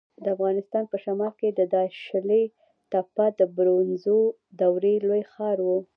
[0.23, 2.43] د افغانستان په شمال کې د داشلي
[2.91, 4.19] تپه د برونزو
[4.59, 5.69] دورې لوی ښار و